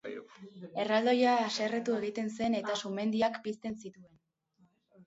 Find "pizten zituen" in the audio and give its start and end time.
3.47-4.15